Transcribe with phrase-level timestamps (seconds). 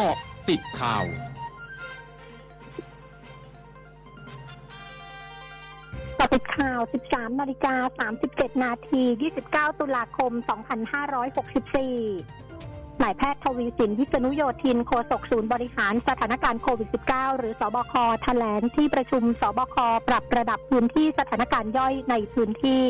[0.00, 0.18] เกาะ
[0.50, 1.04] ติดข่าว
[6.18, 7.74] ต่อติดข่าว 13นาฬิกา
[8.14, 9.02] 37 นาที
[9.40, 12.47] 29 ตุลาคม 2564
[13.02, 19.76] นายแพทย์ทวีสินวิษณุโยธินโฆษกศูนย์บริหารสถานการณ์โควิด -19 หรือสบคแถลงที่ประชุมสบค
[20.08, 22.82] ปรับระดับพื้นที่สถานการณ์ย่อยในพื้นที่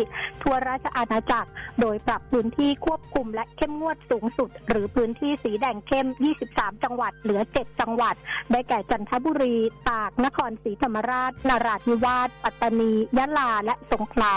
[0.43, 1.51] ทั่วราชอาณาจักร
[1.81, 6.07] โดยปรับพื้นที่ควบคุมและเข้มงวดสูงสุด หรือพื้นที่สีแดงเข้ม
[6.47, 8.15] 23 จังหวัดเหลือ 7 จังหวัด
[8.53, 9.57] ได้แก่จันทบุรี
[9.89, 14.35] ตาก นครศรีธรรมราช นราธิวาส ปัตตานี ยะลา และสงขลา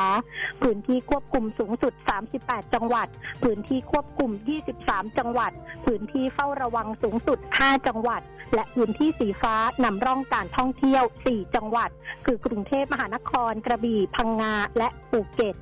[0.61, 1.93] พื้นที่ควบคุมสูงสุด
[2.33, 3.07] 38 จังหวัด
[3.43, 4.29] พื้นที่ควบคุม
[4.73, 5.51] 23 จังหวัด
[5.85, 8.21] พื้นที่เฝ้าระวังสูงสุด 5 จังหวัด
[8.53, 11.89] และพื้นที่สีฟ้านำร่องการท่องเที่ยว 4 จังหวัด
[12.25, 15.55] คือกรุงเทพมหานคร กระบี่ พังงา และภูเก็ต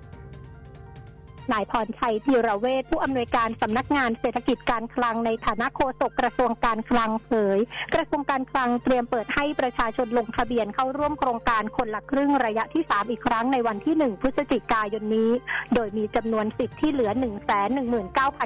[1.53, 7.59] นายพรชัยธีรเวชผู้อำนวยการสำนักงานเศรษฐกิจการคลังในฐานะโฆษกกระทรวงการคลังเผย
[7.93, 15.31] กระทรวงการคลังเตรียมเปิดให้ประชาชนลงทะเบียนเข้าร่วมโครงการคนละครึ่งระยะที่ 3 อีกครั้งในวันที่ 1 พฤศจิกายนนี้
[15.75, 17.11] โดยมีจำนวนสิทธิ์ที่เหลือ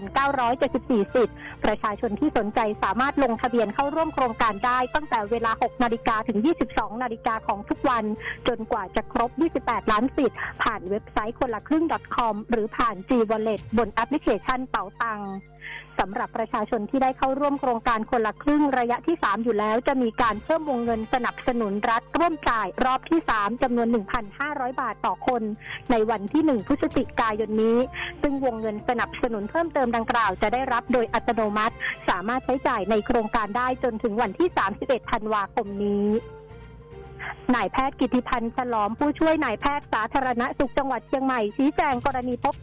[0.09, 6.39] 119,974 สิทธิ์ ประชาชนที่สนใจสามารถลงทะเบียนเข้าร่วมโครงการได้ตั้งแต่เวลา 6 นาฬิกาถึง
[6.71, 8.03] 22 นาฬิกาของทุกวัน
[8.47, 15.21] จนกว่าจะครบ 28 ล้านสิทธิ์ ผ่านเว็บไซต์คนละครึ่ง .com หรือผ่าน G Wallet บนแอปพลิเคชันเป๋าตัง
[15.99, 23.87] สำหรับประชาชนที่ได้เข้าร่วมโครงการคนละครึ่งระยะที่ 3 อยู่แล้ว จะมีการเพิ่มวงเงินสนับสนุนรัฐร่วมจ่ายรอบที่ 3จำนวน
[24.33, 25.41] 1,500 บาทต่อคน
[25.91, 27.77] ในวันที่ 1 พฤศจิกายนนี้
[28.21, 31.75] ซึ่งวงเงินสนับสนุนเพิ่มเติมดังกล่าวจะได้รับโดยอัตโนมัติ
[32.09, 36.07] สามารถใช้จ่ายในโครงการได้จนถึงวันที่ 31 ธันวาคมนี้
[37.55, 42.55] นายแพทย์กิติพันธ์ฉลอมผู้ช่วยนายแพทย์สาธารณสุขจังหวัดเชียงใหม่ชี้แจงกรณีพบ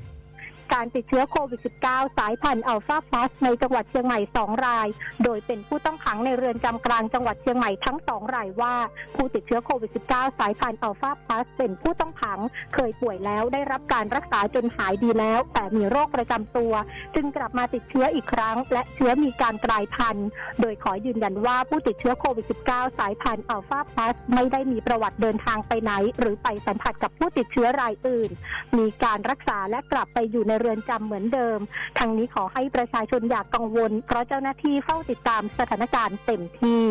[0.74, 4.88] การติดเชื้อโควิด -19 สายพันธุ์อัลฟาพลัสในจังหวัดเชียงใหม่ 2 ราย
[5.24, 8.74] โดยเป็นผู้ต้องขังในเรือนจำกลางจังหวัดเชียงใหม่ทั้ง 2 รายว่า
[9.14, 12.40] ผู้ติดเชื้อโควิด -19 สายพันธุ์อัลฟาพลัสเป็นผู้ต้องขัง
[12.74, 16.72] เคยป่วยแล้วได้รับการรักษาจนหายดีแล้ว แต่มีโรคประจำตัว
[17.14, 20.28] จึงกลับมาติดเชื้ออีกครั้ง และเชื้อมีการกลายพันธุ์
[20.60, 28.30] โดยขอยืนยันว่าผู้ติดเชื้อโควิด -19 สายพันธุ์อัลฟาพลัสไม่ได้มีประวัติเดินทางไปไหน หรือไปสัมผัสกับผู้ติดเชื้อรายอื่น
[28.78, 31.58] มีการรักษาและกลับไปอยู่ในเรือนจำเหมือนเดิม
[31.98, 36.84] ทางนี้ขอให้ประชาชนอยากกังวล เพราะเจ้าหน้าที่เฝ้าติดตามสถานการณ์เต็มที่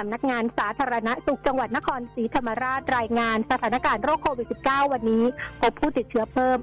[0.00, 5.24] สำนักงานสาธารณสุขจังหวัดนครศรีธรรมราชรายงานสถานการณ์โรคโควิด -19 วันนี้
[5.60, 6.58] พบผู้ติดเชื้อเพิ่ม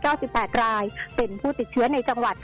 [0.00, 0.84] 598 ราย
[1.16, 2.34] เป็นผู้ติดเชื้อในจังหวัด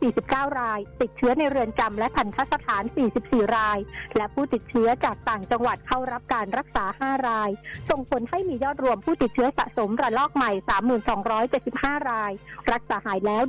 [0.00, 2.82] 549 ราย ติดเชื้อในเรือนจำและทันทสถาน
[3.18, 3.78] 44 ราย
[4.16, 7.50] และผู้ติดเชื้อจากต่างจังหวัดเข้ารับการรักษา 5 ราย
[7.90, 10.52] ส่งผลให้มียอดรวมผู้ติดเชื้อสะสมระลอกใหม่
[11.30, 12.32] 3275 ราย
[12.72, 13.42] รักษาหายแล้ว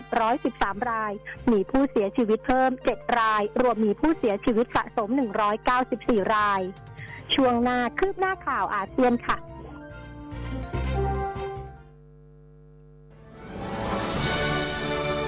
[0.00, 1.12] 19,713 ราย
[1.50, 6.60] มีผู้เสียชีวิตเพิ่ม 7 ราย รวมมีผู้เสียชีวิตสะสม 1 194 ราย
[7.34, 9.36] ช่วงหน้าคืบหน้าข่าวอาเซียนค่ะ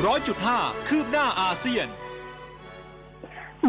[0.07, 1.87] ร้อยจุดห้าคืบหน้าอาเซียน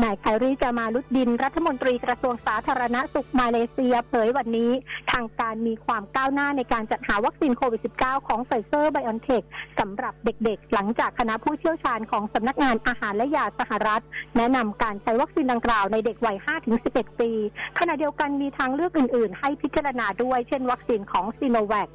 [0.04, 4.72] นายไครีจามาลุดดินรัฐมนตรีกระทรวงสาธารณสุขมาเลเซียเผยวันนี้
[5.12, 9.42] ทางการมีความก้าวหน้าในการจัดหาวัคซีนโควิด -19 ของไฟเซอร์ไบออนเทค
[9.80, 14.04] สำหรับเด็กๆ หลังจากคณะผู้เชี่ยวชาญของสำนักงานอาหารและยาสหรัฐ
[14.38, 16.38] แนะนำการใช้วัคซีนดังกล่าวในเด็กวัย
[16.80, 17.32] 5-11 ปี
[17.80, 21.90] ขณะเดียวกันมีทางเลือกอื่นๆ ให้พิจารณาด้วย เช่น วัคซีนของซีโนแวค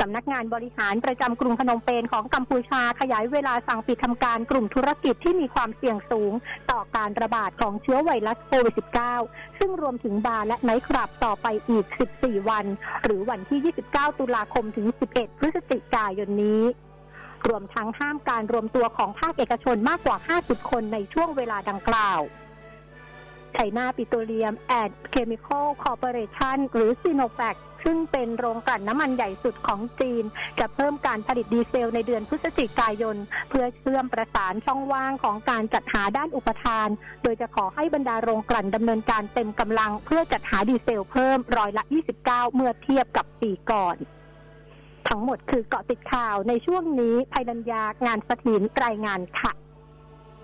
[0.00, 6.32] สำนักงานบริหารประจำกรุงพนมเปญของกัมพูชาขยายเวลาสั่งปิดทำการกลุ่มธุรกิจที่มีความเสี่ยงสูง
[6.70, 8.74] ต่อการระบาดของเชื้อไวรัสโควิด
[9.18, 12.66] -19 ซึ่งรวมถึงบาร์และไนท์คลับต่อไปอีก 14 วัน
[13.02, 16.62] หรือวันที่ 29 ตุลาคมถึง 11 พฤศจิกายนนี้
[17.48, 22.20] รวมทั้งห้ามการรวมตัวของภาคเอกชนมากกว่า 50 คนในช่วงเวลาดังกล่าว
[23.52, 30.24] China Petroleum and Chemical Corporation หรือ Sinopecซึ่งเป็นโรงกลั่นน้ำมันใหญ่สุดของจีน
[30.58, 33.16] จะเพิ่มการผลิตดีเซลในเดือนพฤศจิกายน
[33.48, 36.88] เพื่อเชื่อมประสานช่องว่างของการจัดหาด้านอุปทาน
[37.22, 41.84] โดยจะขอให้บรรดาโรงกลั่นดำเนินการเต็มกำลัง เพื่อจัดหาดีเซลเพิ่มร้อยละ
[42.20, 43.96] 29 เมื่อเทียบกับปีก่อน
[45.08, 49.52] ทั้งหมดคือเกาะติดข่าวในช่วงนี้ภัยดัญญางานสถินรายงานค่ะ